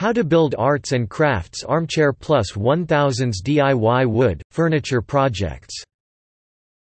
[0.00, 5.74] How to build arts and crafts armchair plus 1000s DIY wood, furniture projects.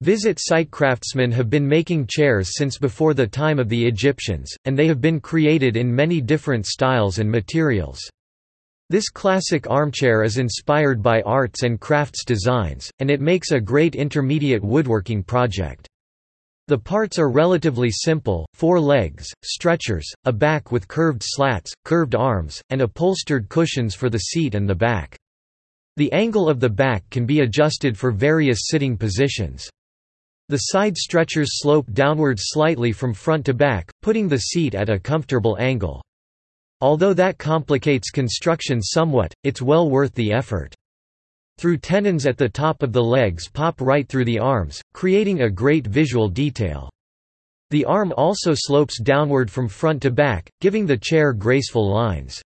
[0.02, 4.76] Visit site craftsmen have been making chairs since before the time of the Egyptians, and
[4.76, 8.00] they have been created in many different styles and materials.
[8.90, 13.94] This classic armchair is inspired by arts and crafts designs, and it makes a great
[13.94, 15.88] intermediate woodworking project.
[16.68, 22.60] The parts are relatively simple, four legs, stretchers, a back with curved slats, curved arms,
[22.72, 25.16] and upholstered cushions for the seat and the back.
[25.98, 29.70] The angle of the back can be adjusted for various sitting positions.
[30.50, 34.98] The side stretchers slope downwards slightly from front to back, putting the seat at a
[34.98, 36.02] comfortable angle.
[36.82, 40.74] Although that complicates construction somewhat, it's well worth the effort.
[41.58, 45.50] Through tenons at the top of the legs pop right through the arms, creating a
[45.50, 46.90] great visual detail.
[47.72, 52.42] The arm also slopes downward from front to back, giving the chair graceful lines.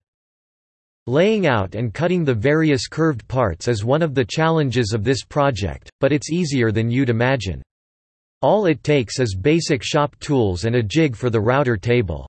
[1.06, 5.24] Laying out and cutting the various curved parts is one of the challenges of this
[5.24, 7.62] project, but it's easier than you'd imagine.
[8.42, 12.28] All it takes is basic shop tools and a jig for the router table.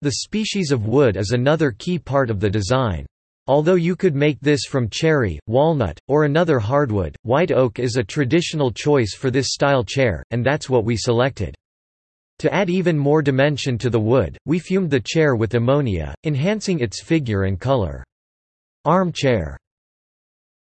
[0.00, 3.06] The species of wood is another key part of the design.
[3.48, 8.04] Although you could make this from cherry, walnut, or another hardwood, white oak is a
[8.04, 11.52] traditional choice for this style chair, and that's what we selected.
[12.38, 16.78] To add even more dimension to the wood, we fumed the chair with ammonia, enhancing
[16.78, 18.04] its figure and color.
[18.84, 19.58] Armchair.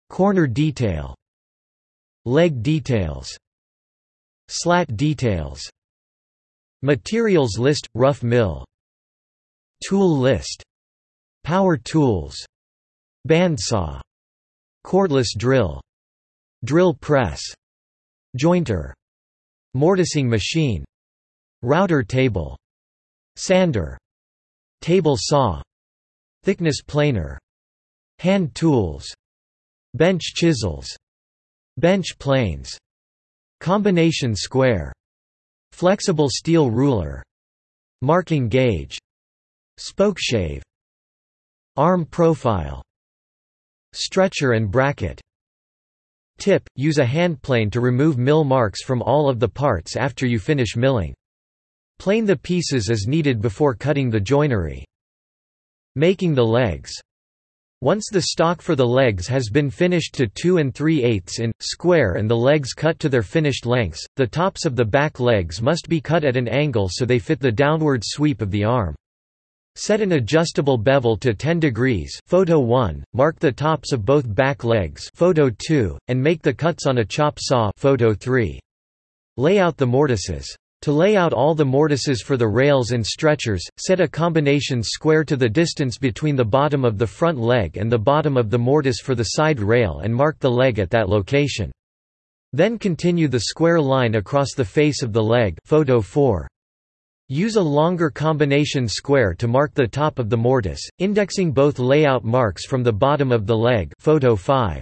[0.10, 1.16] Corner detail.
[2.26, 3.30] Leg details.
[4.48, 5.70] Slat details.
[6.82, 8.66] Materials list– rough mill.
[9.86, 10.64] Tool list.
[11.44, 12.46] Power tools
[13.28, 14.00] Bandsaw
[14.86, 15.82] Cordless drill
[16.64, 17.42] Drill press
[18.38, 18.94] Jointer
[19.76, 20.86] Mortising machine
[21.62, 22.58] Router table
[23.36, 23.98] Sander
[24.82, 25.62] Table saw
[26.44, 27.38] Thickness planer
[28.20, 29.06] Hand tools
[29.94, 30.88] Bench chisels
[31.78, 32.78] Bench planes
[33.60, 34.94] Combination square
[35.74, 37.24] Flexible steel ruler
[38.02, 38.98] Marking gauge
[39.78, 40.62] Spokeshave
[41.76, 42.82] Arm profile
[43.94, 45.22] Stretcher and bracket
[46.40, 50.26] Tip– Use a hand plane to remove mill marks from all of the parts after
[50.26, 51.14] you finish milling.
[51.98, 54.86] Plane the pieces as needed before cutting the joinery.
[55.96, 56.94] Making the legs
[57.82, 61.50] once the stock for the legs has been finished to 2 and 3 eighths in,
[61.62, 65.62] square and the legs cut to their finished lengths, the tops of the back legs
[65.62, 68.96] must be cut at an angle so they fit the downward sweep of the arm.
[69.76, 74.64] Set an adjustable bevel to 10 degrees photo 1, mark the tops of both back
[74.64, 78.60] legs photo 2, and make the cuts on a chop saw photo 3.
[79.38, 80.54] Lay out the mortises.
[80.84, 85.26] To lay out all the mortises for the rails and stretchers, set a combination square
[85.26, 88.58] to the distance between the bottom of the front leg and the bottom of the
[88.58, 91.70] mortise for the side rail and mark the leg at that location.
[92.54, 96.48] Then continue the square line across the face of the leg photo 4.
[97.32, 102.24] Use a longer combination square to mark the top of the mortise, indexing both layout
[102.24, 104.82] marks from the bottom of the leg photo 5.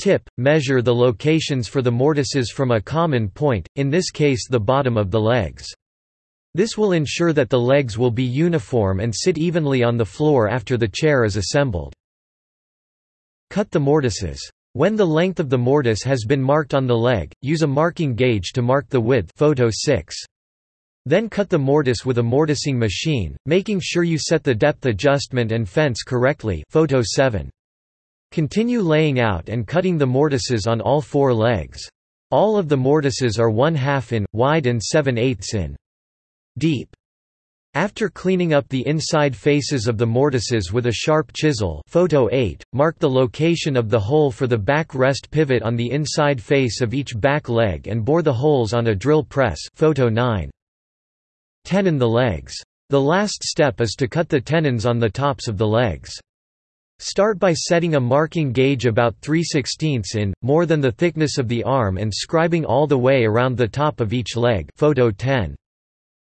[0.00, 4.58] Tip– Measure the locations for the mortises from a common point, in this case the
[4.58, 5.66] bottom of the legs.
[6.54, 10.48] This will ensure that the legs will be uniform and sit evenly on the floor
[10.48, 11.92] after the chair is assembled.
[13.50, 14.40] Cut the mortises.
[14.72, 18.14] When the length of the mortise has been marked on the leg, use a marking
[18.14, 20.16] gauge to mark the width photo 6.
[21.08, 25.52] Then cut the mortise with a mortising machine, making sure you set the depth adjustment
[25.52, 27.48] and fence correctly photo 7.
[28.30, 31.80] Continue laying out and cutting the mortises on all four legs.
[32.30, 35.76] All of the mortises are 1 half in, wide and 7 eighths in.
[36.58, 36.94] Deep.
[37.72, 42.62] After cleaning up the inside faces of the mortises with a sharp chisel photo 8,
[42.74, 46.82] mark the location of the hole for the back rest pivot on the inside face
[46.82, 50.50] of each back leg and bore the holes on a drill press photo 9.
[51.64, 52.54] Tenon the legs.
[52.90, 56.10] The last step is to cut the tenons on the tops of the legs.
[57.00, 61.46] Start by setting a marking gauge about 3 16 in, more than the thickness of
[61.46, 65.54] the arm and scribing all the way around the top of each leg photo 10.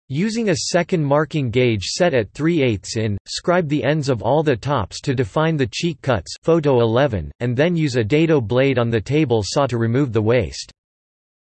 [0.08, 4.42] Using a second marking gauge set at 3 8 in, scribe the ends of all
[4.42, 8.78] the tops to define the cheek cuts photo 11, and then use a dado blade
[8.78, 10.72] on the table saw to remove the waste.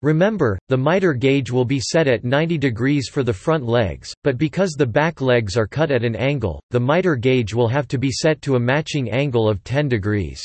[0.03, 4.37] Remember, the miter gauge will be set at 90 degrees for the front legs, but
[4.37, 7.97] because the back legs are cut at an angle, the miter gauge will have to
[7.97, 10.41] be set to a matching angle of 10 degrees.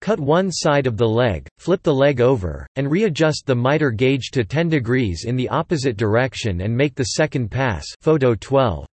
[0.00, 4.30] Cut one side of the leg, flip the leg over, and readjust the miter gauge
[4.30, 8.86] to 10 degrees in the opposite direction and make the second pass photo 12.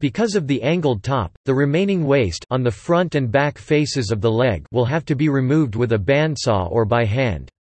[0.00, 4.20] Because of the angled top, the remaining waste on the front and back faces of
[4.20, 7.52] the leg will have to be removed with a bandsaw or by hand.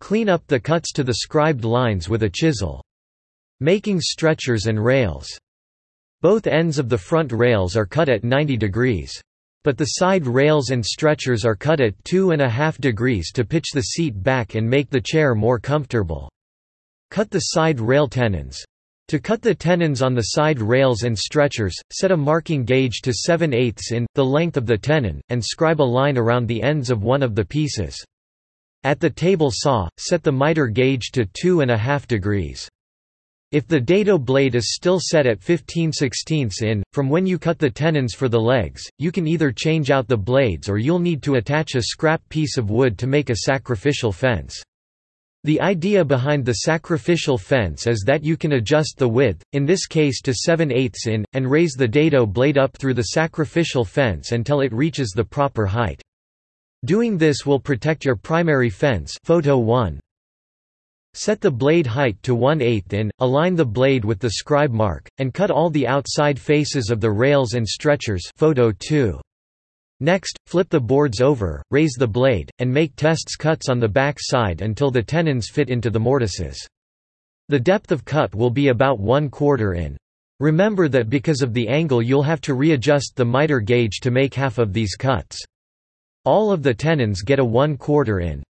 [0.00, 2.82] Clean up the cuts to the scribed lines with a chisel.
[3.60, 5.28] Making stretchers and rails.
[6.20, 9.12] Both ends of the front rails are cut at 90 degrees.
[9.62, 14.22] But the side rails and stretchers are cut at 2.5 degrees to pitch the seat
[14.22, 16.30] back and make the chair more comfortable.
[17.10, 18.62] Cut the side rail tenons.
[19.08, 23.12] To cut the tenons on the side rails and stretchers, set a marking gauge to
[23.12, 26.90] 7 eighths in, the length of the tenon, and scribe a line around the ends
[26.90, 27.96] of one of the pieces.
[28.84, 32.68] At the table saw, set the miter gauge to 2.5 degrees.
[33.50, 37.58] If the dado blade is still set at 15 16 in, from when you cut
[37.58, 41.22] the tenons for the legs, you can either change out the blades or you'll need
[41.22, 44.62] to attach a scrap piece of wood to make a sacrificial fence.
[45.44, 49.86] The idea behind the sacrificial fence is that you can adjust the width, in this
[49.86, 54.32] case to 7 eighths in, and raise the dado blade up through the sacrificial fence
[54.32, 56.02] until it reaches the proper height.
[56.84, 59.98] Doing this will protect your primary fence photo 1.
[61.14, 65.08] Set the blade height to 1 8 in, align the blade with the scribe mark,
[65.16, 69.18] and cut all the outside faces of the rails and stretchers photo 2.
[70.00, 74.18] Next, flip the boards over, raise the blade, and make tests cuts on the back
[74.20, 76.68] side until the tenons fit into the mortises.
[77.48, 79.96] The depth of cut will be about 1 quarter in.
[80.38, 84.34] Remember that because of the angle you'll have to readjust the miter gauge to make
[84.34, 85.42] half of these cuts.
[86.24, 88.42] All of the tenons get a 1 quarter in.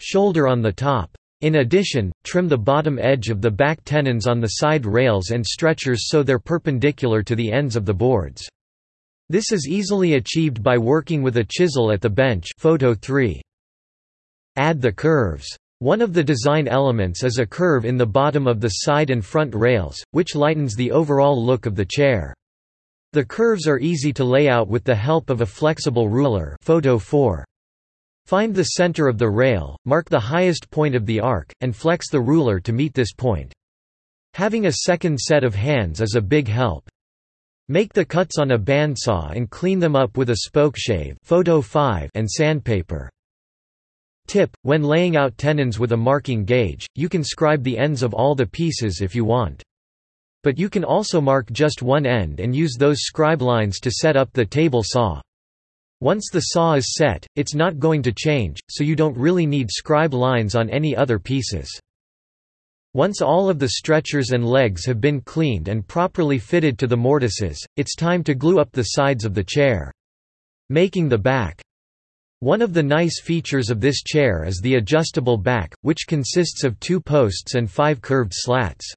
[0.00, 1.16] Shoulder on the top.
[1.40, 5.44] In addition, trim the bottom edge of the back tenons on the side rails and
[5.44, 8.46] stretchers so they're perpendicular to the ends of the boards.
[9.28, 13.40] This is easily achieved by working with a chisel at the bench photo 3.
[14.56, 15.48] Add the curves.
[15.78, 19.24] One of the design elements is a curve in the bottom of the side and
[19.24, 22.34] front rails, which lightens the overall look of the chair.
[23.14, 26.98] The curves are easy to lay out with the help of a flexible ruler photo
[26.98, 27.44] 4.
[28.24, 32.08] Find the center of the rail, mark the highest point of the arc, and flex
[32.08, 33.52] the ruler to meet this point.
[34.32, 36.88] Having a second set of hands is a big help.
[37.68, 42.08] Make the cuts on a bandsaw and clean them up with a spokeshave photo 5
[42.14, 43.10] and sandpaper.
[44.26, 48.14] Tip, when laying out tenons with a marking gauge, you can scribe the ends of
[48.14, 49.62] all the pieces if you want.
[50.42, 54.16] But you can also mark just one end and use those scribe lines to set
[54.16, 55.20] up the table saw.
[56.00, 59.70] Once the saw is set, it's not going to change, so you don't really need
[59.70, 61.70] scribe lines on any other pieces.
[62.92, 66.96] Once all of the stretchers and legs have been cleaned and properly fitted to the
[66.96, 69.92] mortises, it's time to glue up the sides of the chair.
[70.68, 71.62] Making the back.
[72.40, 76.78] One of the nice features of this chair is the adjustable back, which consists of
[76.80, 78.92] two posts and five curved slats.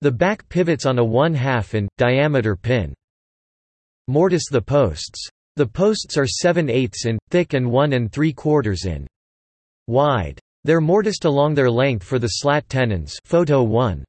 [0.00, 2.94] The back pivots on a 1 2 in, diameter pin.
[4.06, 5.28] Mortise the posts.
[5.56, 9.08] The posts are 7 8 in, thick and 1 and 3 quarters in.
[9.88, 10.38] Wide.
[10.62, 14.04] They're mortised along their length for the slat tenons photo 1.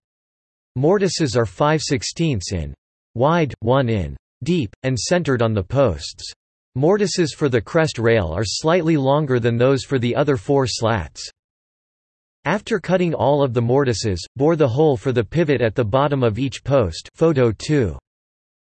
[0.75, 2.73] Mortises are 5 16 in.
[3.15, 4.15] Wide, 1 in.
[4.43, 6.31] Deep, and centered on the posts.
[6.75, 11.31] Mortises for the crest rail are slightly longer than those for the other four slats.
[12.45, 16.23] After cutting all of the mortises, bore the hole for the pivot at the bottom
[16.23, 17.97] of each post photo 2.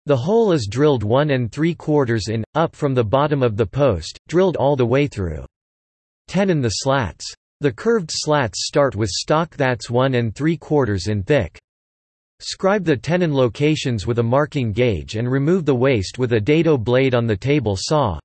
[0.05, 3.65] The hole is drilled 1 and 3 quarters in, up from the bottom of the
[3.65, 5.45] post, drilled all the way through.
[6.29, 7.25] Tenon the slats.
[7.59, 11.59] The curved slats start with stock that's 1 and 3 quarters in thick.
[12.39, 16.77] Scribe the tenon locations with a marking gauge and remove the waste with a dado
[16.77, 18.19] blade on the table saw.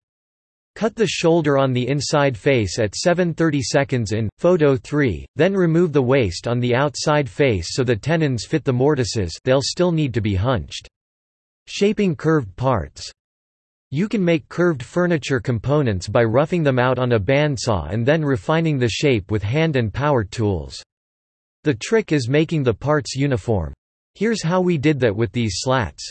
[0.75, 5.55] Cut the shoulder on the inside face at 7 30 seconds in, photo 3, then
[5.55, 9.93] remove the waste on the outside face so the tenons fit the mortises they'll still
[9.93, 10.88] need to be haunched.
[11.67, 13.12] Shaping curved parts
[13.95, 18.25] you can make curved furniture components by roughing them out on a bandsaw and then
[18.25, 20.83] refining the shape with hand and power tools.
[21.64, 23.75] The trick is making the parts uniform.
[24.14, 26.11] Here's how we did that with these slats.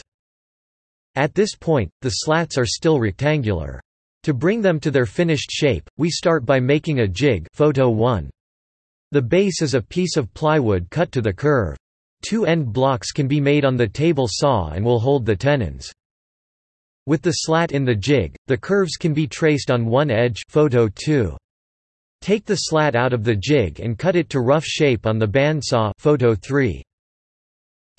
[1.16, 3.82] At this point, the slats are still rectangular.
[4.24, 8.30] To bring them to their finished shape, we start by making a jig photo 1.
[9.12, 11.76] The base is a piece of plywood cut to the curve.
[12.24, 15.92] Two end blocks can be made on the table saw and will hold the tenons.
[17.08, 20.88] With the slat in the jig, the curves can be traced on one edge photo
[20.88, 21.36] 2.
[22.22, 25.28] Take the slat out of the jig and cut it to rough shape on the
[25.28, 26.84] bandsaw photo 3.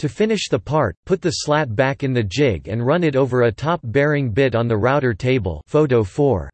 [0.03, 3.43] To finish the part, put the slat back in the jig and run it over
[3.43, 6.51] a top bearing bit on the router table photo 4.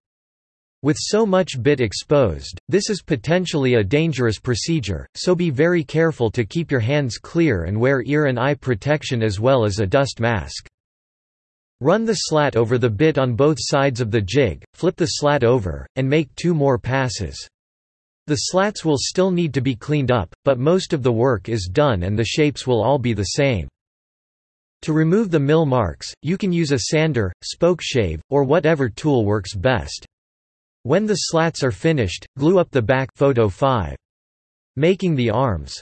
[0.82, 6.30] With so much bit exposed, this is potentially a dangerous procedure, so be very careful
[6.32, 9.86] to keep your hands clear and wear ear and eye protection as well as a
[9.86, 10.68] dust mask.
[11.80, 15.42] Run the slat over the bit on both sides of the jig, flip the slat
[15.42, 17.48] over, and make two more passes.
[18.28, 21.70] The slats will still need to be cleaned up, but most of the work is
[21.72, 23.66] done and the shapes will all be the same.
[24.82, 29.54] To remove the mill marks, you can use a sander, spokeshave, or whatever tool works
[29.54, 30.04] best.
[30.82, 33.96] When the slats are finished, glue up the back photo 5.
[34.76, 35.80] Making the arms.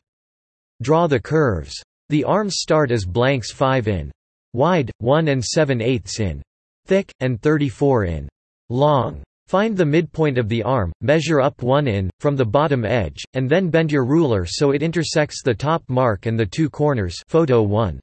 [0.82, 1.74] Draw the curves.
[2.10, 4.12] The arms start as blanks 5 in
[4.52, 6.44] wide, 1 and 7 eighths in
[6.86, 8.28] thick, and 34 in
[8.68, 9.24] long.
[9.48, 13.48] Find the midpoint of the arm, measure up 1 in, from the bottom edge, and
[13.48, 17.62] then bend your ruler so it intersects the top mark and the two corners photo
[17.62, 18.00] 1.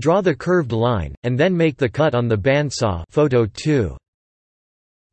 [0.00, 3.94] Draw the curved line, and then make the cut on the bandsaw photo 2.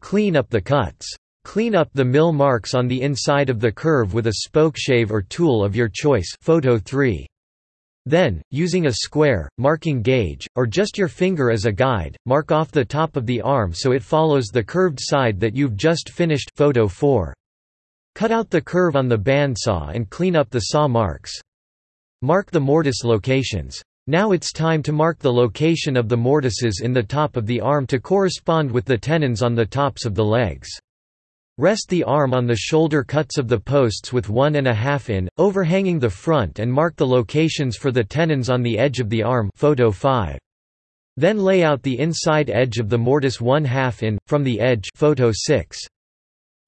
[0.01, 1.15] Clean up the cuts.
[1.43, 5.21] Clean up the mill marks on the inside of the curve with a spokeshave or
[5.21, 7.27] tool of your choice photo 3.
[8.05, 12.71] Then, using a square, marking gauge, or just your finger as a guide, mark off
[12.71, 16.51] the top of the arm so it follows the curved side that you've just finished
[16.55, 17.33] photo 4.
[18.15, 21.31] Cut out the curve on the bandsaw and clean up the saw marks.
[22.23, 23.81] Mark the mortise locations.
[24.07, 27.61] Now it's time to mark the location of the mortises in the top of the
[27.61, 30.67] arm to correspond with the tenons on the tops of the legs.
[31.61, 35.11] Rest the arm on the shoulder cuts of the posts with one and a half
[35.11, 39.09] in, overhanging the front and mark the locations for the tenons on the edge of
[39.09, 40.39] the arm photo 5.
[41.17, 44.89] Then lay out the inside edge of the mortise one half in, from the edge
[44.95, 45.77] photo 6.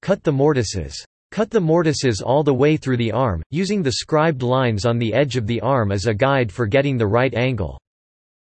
[0.00, 1.04] Cut the mortises.
[1.32, 5.12] Cut the mortises all the way through the arm, using the scribed lines on the
[5.12, 7.80] edge of the arm as a guide for getting the right angle.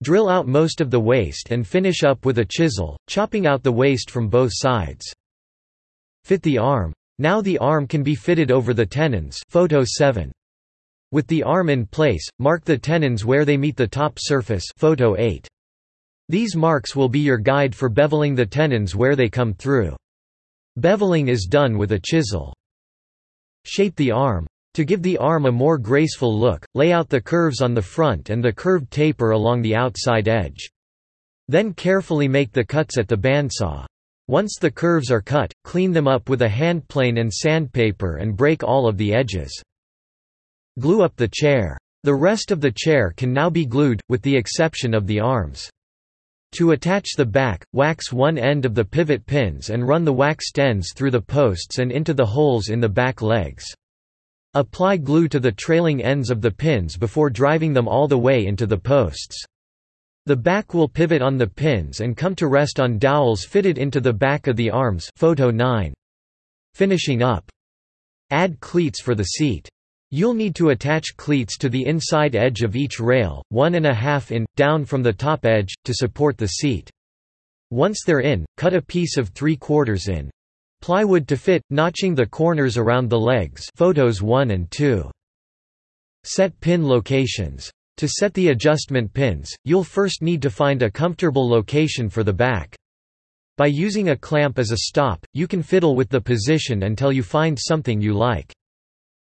[0.05, 3.73] Drill out most of the waste and finish up with a chisel, chopping out the
[3.73, 5.13] waste from both sides.
[6.29, 6.93] Fit the arm.
[7.19, 10.31] Now the arm can be fitted over the tenons photo 7.
[11.11, 15.17] With the arm in place, mark the tenons where they meet the top surface photo
[15.17, 15.49] 8.
[16.29, 19.97] These marks will be your guide for beveling the tenons where they come through.
[20.79, 22.53] Beveling is done with a chisel.
[23.65, 24.47] Shape the arm.
[24.75, 28.29] To give the arm a more graceful look, lay out the curves on the front
[28.29, 30.69] and the curved taper along the outside edge.
[31.49, 33.87] Then carefully make the cuts at the bandsaw.
[34.29, 38.37] Once the curves are cut, clean them up with a hand plane and sandpaper and
[38.37, 39.63] break all of the edges.
[40.79, 41.79] Glue up the chair.
[42.05, 45.71] The rest of the chair can now be glued, with the exception of the arms.
[46.53, 50.59] To attach the back, wax one end of the pivot pins and run the waxed
[50.59, 53.65] ends through the posts and into the holes in the back legs.
[54.55, 58.47] Apply glue to the trailing ends of the pins before driving them all the way
[58.47, 59.43] into the posts.
[60.29, 63.99] The back will pivot on the pins and come to rest on dowels fitted into
[63.99, 65.95] the back of the arms photo 9.
[66.75, 67.51] Finishing up.
[68.29, 69.67] Add cleats for the seat.
[70.11, 73.95] You'll need to attach cleats to the inside edge of each rail, one and a
[73.95, 76.91] half in, down from the top edge, to support the seat.
[77.71, 80.31] Once they're in, cut a piece of 3 quarters in.
[80.83, 85.11] Plywood to fit, notching the corners around the legs photos 1 and 2.
[86.25, 87.71] Set pin locations.
[87.99, 92.33] To set the adjustment pins, you'll first need to find a comfortable location for the
[92.33, 92.77] back.
[93.57, 97.25] By using a clamp as a stop, you can fiddle with the position until you
[97.25, 98.53] find something you like.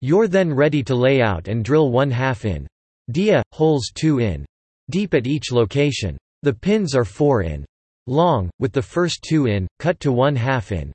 [0.02, 2.68] You're then ready to lay out and drill one half in.
[3.10, 4.46] Dia, holes 2 in.
[4.90, 6.18] Deep at each location.
[6.44, 7.66] The pins are 4 in.
[8.06, 10.92] Long, with the first two in, cut to one half in.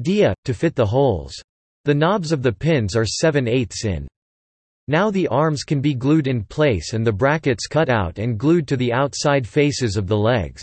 [0.00, 1.34] Dia, to fit the holes.
[1.86, 4.06] The knobs of the pins are 7 eighths in.
[4.86, 8.68] Now the arms can be glued in place and the brackets cut out and glued
[8.68, 10.62] to the outside faces of the legs.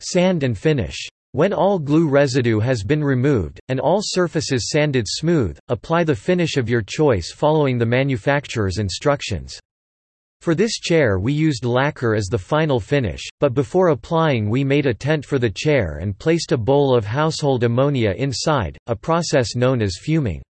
[0.00, 1.08] Sand and finish.
[1.34, 6.58] When all glue residue has been removed, and all surfaces sanded smooth, apply the finish
[6.58, 9.58] of your choice following the manufacturer's instructions.
[10.42, 14.84] For this chair we used lacquer as the final finish, but before applying we made
[14.84, 19.56] a tent for the chair and placed a bowl of household ammonia inside, a process
[19.56, 20.42] known as fuming.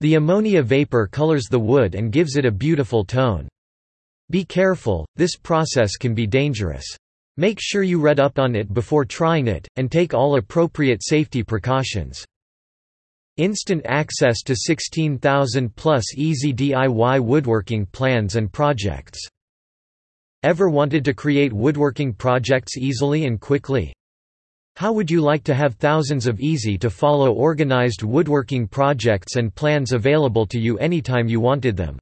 [0.00, 3.48] The ammonia vapor colors the wood and gives it a beautiful tone.
[4.30, 6.86] Be careful, this process can be dangerous.
[7.36, 11.42] Make sure you read up on it before trying it, and take all appropriate safety
[11.42, 12.24] precautions.
[13.36, 19.20] Instant access to 16,000 plus easy DIY woodworking plans and projects.
[20.42, 23.92] Ever wanted to create woodworking projects easily and quickly?
[24.76, 30.46] How would you like to have thousands of easy-to-follow organized woodworking projects and plans available
[30.46, 31.98] to you anytime you wanted them?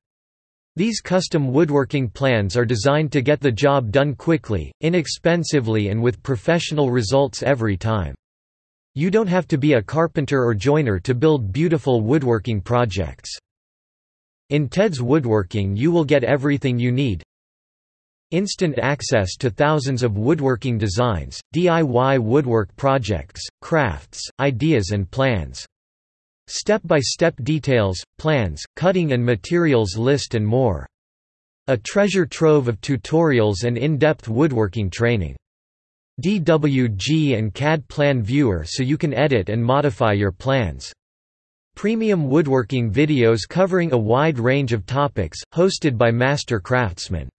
[0.77, 6.23] These custom woodworking plans are designed to get the job done quickly, inexpensively and with
[6.23, 8.15] professional results every time.
[8.95, 13.37] You don't have to be a carpenter or joiner to build beautiful woodworking projects.
[14.51, 17.23] In TED's Woodworking you will get everything you need
[18.31, 25.65] Instant access to thousands of woodworking designs, DIY woodwork projects, crafts, ideas and plans.
[26.47, 30.87] Step-by-step -step details, plans, cutting and materials list and more.
[31.69, 35.35] A treasure trove of tutorials and in-depth woodworking training.
[36.21, 40.93] DWG and CAD Plan Viewer so you can edit and modify your plans.
[41.77, 47.31] Premium woodworking videos covering a wide range of topics, hosted by master craftsmen.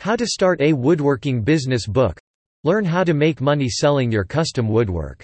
[0.00, 2.18] How to Start a Woodworking Business Book
[2.64, 5.22] Learn how to make money selling your custom woodwork.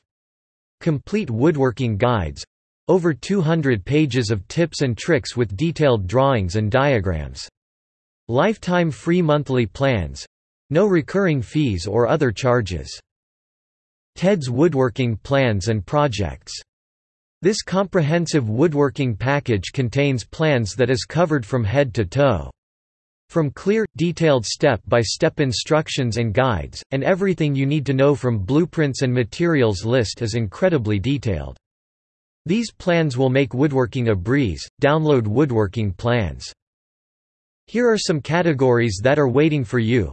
[0.83, 2.45] Complete woodworking guides
[2.87, 7.49] over 200 pages of tips and tricks with detailed drawings and diagrams.
[8.29, 10.27] Lifetime free monthly plans
[10.69, 13.01] no recurring fees or other charges.
[14.15, 16.53] TED's Woodworking Plans and Projects
[17.41, 22.51] this comprehensive woodworking package contains plans that is covered from head to toe.
[23.29, 28.39] From clear, detailed step-by-step -step instructions and guides, and everything you need to know from
[28.39, 31.57] blueprints and materials list is incredibly detailed.
[32.47, 34.67] These plans will make woodworking a breeze.
[34.81, 36.53] Download woodworking plans.
[37.67, 40.13] Here are some categories that are waiting for you.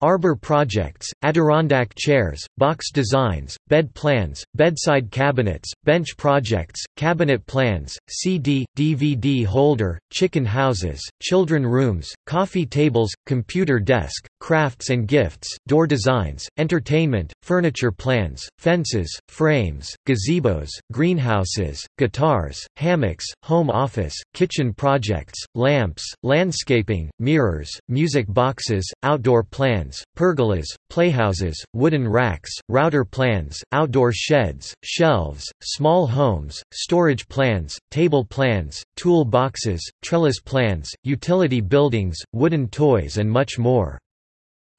[0.00, 8.64] Arbor projects, Adirondack chairs, box designs, bed plans, bedside cabinets, bench projects, cabinet plans, CD,
[8.76, 16.46] DVD holder, chicken houses, children rooms, coffee tables, computer desk, crafts and gifts, door designs,
[16.58, 27.10] entertainment, furniture plans, fences, frames, gazebos, greenhouses, guitars, hammocks, home office, kitchen projects, lamps, landscaping,
[27.18, 35.44] mirrors, music boxes, outdoor plans, plans, pergolas, playhouses, wooden racks, router plans, outdoor sheds, shelves,
[35.62, 43.30] small homes, storage plans, table plans, tool boxes, trellis plans, utility buildings, wooden toys and
[43.30, 43.98] much more.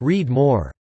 [0.00, 0.72] Read more.